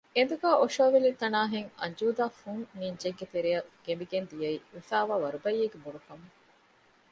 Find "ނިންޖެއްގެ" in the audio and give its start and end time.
2.79-3.25